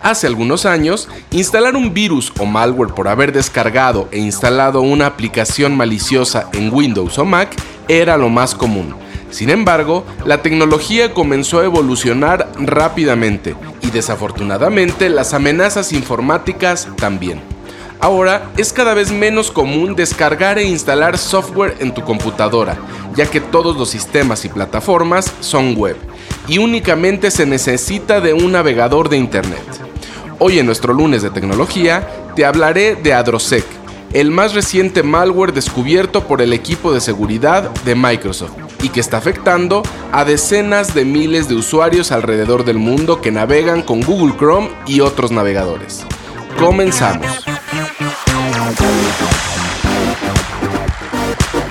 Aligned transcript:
Hace 0.00 0.26
algunos 0.26 0.66
años, 0.66 1.08
instalar 1.30 1.74
un 1.74 1.94
virus 1.94 2.32
o 2.38 2.44
malware 2.44 2.92
por 2.92 3.08
haber 3.08 3.32
descargado 3.32 4.08
e 4.12 4.18
instalado 4.18 4.82
una 4.82 5.06
aplicación 5.06 5.76
maliciosa 5.76 6.48
en 6.52 6.72
Windows 6.72 7.18
o 7.18 7.24
Mac 7.24 7.54
era 7.88 8.16
lo 8.16 8.28
más 8.28 8.54
común. 8.54 8.94
Sin 9.30 9.50
embargo, 9.50 10.04
la 10.24 10.42
tecnología 10.42 11.12
comenzó 11.12 11.60
a 11.60 11.64
evolucionar 11.64 12.50
rápidamente 12.58 13.54
y 13.82 13.90
desafortunadamente 13.90 15.10
las 15.10 15.34
amenazas 15.34 15.92
informáticas 15.92 16.88
también. 16.96 17.40
Ahora 18.00 18.50
es 18.56 18.72
cada 18.72 18.94
vez 18.94 19.10
menos 19.10 19.50
común 19.50 19.96
descargar 19.96 20.58
e 20.58 20.64
instalar 20.64 21.18
software 21.18 21.76
en 21.80 21.92
tu 21.92 22.02
computadora, 22.02 22.76
ya 23.16 23.26
que 23.26 23.40
todos 23.40 23.76
los 23.76 23.90
sistemas 23.90 24.44
y 24.44 24.48
plataformas 24.48 25.32
son 25.40 25.74
web 25.74 26.07
y 26.48 26.58
únicamente 26.58 27.30
se 27.30 27.46
necesita 27.46 28.20
de 28.20 28.32
un 28.32 28.52
navegador 28.52 29.08
de 29.08 29.18
Internet. 29.18 29.62
Hoy 30.38 30.58
en 30.58 30.66
nuestro 30.66 30.94
lunes 30.94 31.22
de 31.22 31.30
tecnología 31.30 32.08
te 32.34 32.44
hablaré 32.46 32.96
de 32.96 33.12
Adrosec, 33.12 33.64
el 34.12 34.30
más 34.30 34.54
reciente 34.54 35.02
malware 35.02 35.52
descubierto 35.52 36.26
por 36.26 36.40
el 36.40 36.54
equipo 36.54 36.92
de 36.92 37.00
seguridad 37.00 37.70
de 37.84 37.94
Microsoft 37.94 38.52
y 38.82 38.88
que 38.88 39.00
está 39.00 39.18
afectando 39.18 39.82
a 40.12 40.24
decenas 40.24 40.94
de 40.94 41.04
miles 41.04 41.48
de 41.48 41.56
usuarios 41.56 42.10
alrededor 42.12 42.64
del 42.64 42.78
mundo 42.78 43.20
que 43.20 43.30
navegan 43.30 43.82
con 43.82 44.00
Google 44.00 44.34
Chrome 44.38 44.70
y 44.86 45.00
otros 45.00 45.30
navegadores. 45.30 46.06
Comenzamos. 46.58 47.44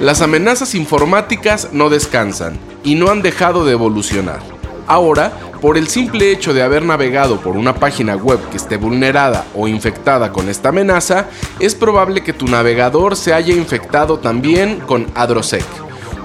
Las 0.00 0.22
amenazas 0.22 0.74
informáticas 0.74 1.68
no 1.72 1.90
descansan 1.90 2.58
y 2.82 2.94
no 2.94 3.10
han 3.10 3.22
dejado 3.22 3.64
de 3.64 3.72
evolucionar. 3.72 4.61
Ahora, 4.92 5.32
por 5.62 5.78
el 5.78 5.88
simple 5.88 6.30
hecho 6.30 6.52
de 6.52 6.62
haber 6.62 6.84
navegado 6.84 7.40
por 7.40 7.56
una 7.56 7.76
página 7.76 8.14
web 8.14 8.38
que 8.50 8.58
esté 8.58 8.76
vulnerada 8.76 9.46
o 9.54 9.66
infectada 9.66 10.34
con 10.34 10.50
esta 10.50 10.68
amenaza, 10.68 11.28
es 11.60 11.74
probable 11.74 12.22
que 12.22 12.34
tu 12.34 12.46
navegador 12.46 13.16
se 13.16 13.32
haya 13.32 13.54
infectado 13.54 14.18
también 14.18 14.80
con 14.80 15.06
Adrosec, 15.14 15.64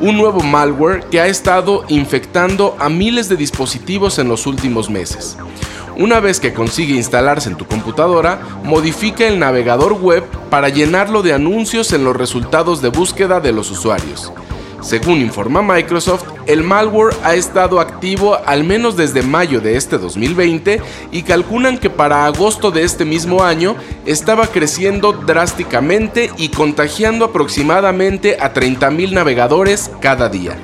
un 0.01 0.17
nuevo 0.17 0.41
malware 0.41 1.05
que 1.05 1.21
ha 1.21 1.27
estado 1.27 1.85
infectando 1.87 2.75
a 2.77 2.89
miles 2.89 3.29
de 3.29 3.37
dispositivos 3.37 4.19
en 4.19 4.27
los 4.27 4.45
últimos 4.45 4.89
meses. 4.89 5.37
Una 5.95 6.19
vez 6.19 6.41
que 6.41 6.53
consigue 6.53 6.93
instalarse 6.93 7.47
en 7.47 7.55
tu 7.55 7.65
computadora, 7.67 8.41
modifica 8.65 9.25
el 9.29 9.39
navegador 9.39 9.93
web 9.93 10.25
para 10.49 10.67
llenarlo 10.67 11.21
de 11.23 11.31
anuncios 11.31 11.93
en 11.93 12.03
los 12.03 12.17
resultados 12.17 12.81
de 12.81 12.89
búsqueda 12.89 13.39
de 13.39 13.53
los 13.53 13.71
usuarios. 13.71 14.33
Según 14.81 15.21
informa 15.21 15.61
Microsoft, 15.61 16.36
el 16.47 16.63
malware 16.63 17.15
ha 17.23 17.35
estado 17.35 17.79
activo 17.79 18.37
al 18.45 18.63
menos 18.63 18.95
desde 18.95 19.21
mayo 19.21 19.61
de 19.61 19.75
este 19.75 19.97
2020 19.97 20.81
y 21.11 21.23
calculan 21.23 21.77
que 21.77 21.89
para 21.89 22.25
agosto 22.25 22.71
de 22.71 22.83
este 22.83 23.05
mismo 23.05 23.43
año 23.43 23.75
estaba 24.05 24.47
creciendo 24.47 25.11
drásticamente 25.13 26.31
y 26.37 26.49
contagiando 26.49 27.25
aproximadamente 27.25 28.37
a 28.39 28.53
30.000 28.53 29.11
navegadores 29.11 29.91
cada 30.01 30.29
día. 30.29 30.57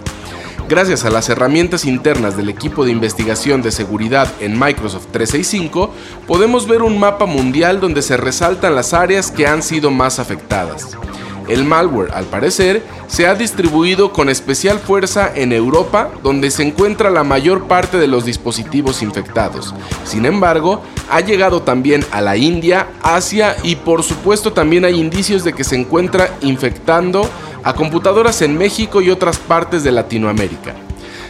Gracias 0.69 1.03
a 1.03 1.09
las 1.09 1.27
herramientas 1.27 1.83
internas 1.83 2.37
del 2.37 2.47
equipo 2.47 2.85
de 2.85 2.91
investigación 2.91 3.61
de 3.61 3.71
seguridad 3.71 4.31
en 4.39 4.57
Microsoft 4.57 5.07
365, 5.11 5.93
podemos 6.25 6.67
ver 6.67 6.81
un 6.81 6.97
mapa 6.97 7.25
mundial 7.25 7.81
donde 7.81 8.01
se 8.01 8.15
resaltan 8.15 8.73
las 8.73 8.93
áreas 8.93 9.29
que 9.29 9.45
han 9.45 9.61
sido 9.61 9.91
más 9.91 10.19
afectadas. 10.19 10.97
El 11.47 11.65
malware, 11.65 12.13
al 12.13 12.25
parecer, 12.25 12.83
se 13.07 13.27
ha 13.27 13.35
distribuido 13.35 14.13
con 14.13 14.29
especial 14.29 14.79
fuerza 14.79 15.31
en 15.35 15.51
Europa, 15.51 16.09
donde 16.23 16.51
se 16.51 16.63
encuentra 16.63 17.09
la 17.09 17.23
mayor 17.23 17.67
parte 17.67 17.97
de 17.97 18.07
los 18.07 18.25
dispositivos 18.25 19.01
infectados. 19.01 19.75
Sin 20.05 20.25
embargo, 20.25 20.81
ha 21.09 21.19
llegado 21.19 21.61
también 21.61 22.05
a 22.11 22.21
la 22.21 22.37
India, 22.37 22.87
Asia 23.01 23.55
y 23.63 23.75
por 23.75 24.03
supuesto 24.03 24.53
también 24.53 24.85
hay 24.85 24.99
indicios 24.99 25.43
de 25.43 25.53
que 25.53 25.63
se 25.63 25.75
encuentra 25.75 26.29
infectando 26.41 27.29
a 27.63 27.73
computadoras 27.73 28.41
en 28.41 28.57
México 28.57 29.01
y 29.01 29.09
otras 29.09 29.37
partes 29.37 29.83
de 29.83 29.91
Latinoamérica. 29.91 30.75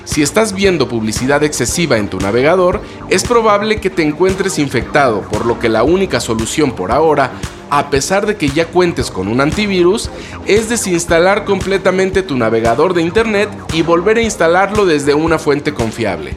Si 0.06 0.22
estás 0.22 0.54
viendo 0.54 0.90
publicidad 0.90 1.44
excesiva 1.44 1.98
en 1.98 2.10
tu 2.10 2.20
navegador, 2.20 2.82
es 3.10 3.24
probable 3.24 3.80
que 3.80 3.90
te 3.90 4.04
encuentres 4.04 4.60
infectado, 4.60 5.22
por 5.22 5.46
lo 5.46 5.60
que 5.60 5.70
la 5.70 5.84
única 5.84 6.20
solución 6.20 6.74
por 6.74 6.92
ahora, 6.92 7.32
a 7.76 7.90
pesar 7.90 8.28
de 8.28 8.38
que 8.38 8.50
ya 8.50 8.68
cuentes 8.68 9.10
con 9.10 9.28
un 9.28 9.42
antivirus, 9.42 10.12
es 10.46 10.70
desinstalar 10.70 11.44
completamente 11.44 12.22
tu 12.22 12.38
navegador 12.38 12.94
de 12.94 13.02
Internet 13.02 13.50
y 13.74 13.82
volver 13.82 14.18
a 14.18 14.22
instalarlo 14.22 14.86
desde 14.86 15.16
una 15.16 15.40
fuente 15.40 15.74
confiable. 15.74 16.36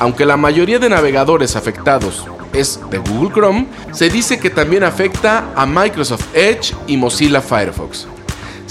Aunque 0.00 0.26
la 0.26 0.36
mayoría 0.36 0.80
de 0.80 0.88
navegadores 0.88 1.54
afectados 1.54 2.26
es 2.52 2.80
de 2.90 2.98
Google 2.98 3.32
Chrome, 3.32 3.68
se 3.92 4.10
dice 4.10 4.40
que 4.40 4.50
también 4.50 4.82
afecta 4.82 5.52
a 5.54 5.66
Microsoft 5.66 6.26
Edge 6.34 6.74
y 6.88 6.96
Mozilla 6.96 7.40
Firefox. 7.40 8.08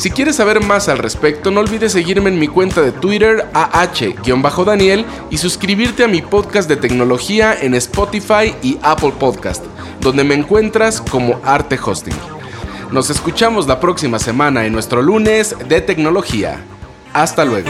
Si 0.01 0.09
quieres 0.09 0.38
saber 0.38 0.66
más 0.66 0.89
al 0.89 0.97
respecto, 0.97 1.51
no 1.51 1.59
olvides 1.59 1.91
seguirme 1.91 2.31
en 2.31 2.39
mi 2.39 2.47
cuenta 2.47 2.81
de 2.81 2.91
Twitter 2.91 3.45
AH-Daniel 3.53 5.06
y 5.29 5.38
suscribirte 5.38 6.03
a 6.03 6.07
mi 6.07 6.23
podcast 6.23 6.67
de 6.67 6.75
tecnología 6.75 7.53
en 7.53 7.75
Spotify 7.75 8.56
y 8.63 8.79
Apple 8.81 9.13
Podcast, 9.19 9.63
donde 10.00 10.23
me 10.23 10.34
encuentras 10.34 11.01
como 11.01 11.40
Arte 11.44 11.78
Hosting. 11.79 12.16
Nos 12.90 13.11
escuchamos 13.11 13.67
la 13.67 13.79
próxima 13.79 14.17
semana 14.17 14.66
en 14.66 14.73
nuestro 14.73 15.03
lunes 15.03 15.56
de 15.69 15.81
tecnología. 15.81 16.63
Hasta 17.13 17.45
luego. 17.45 17.69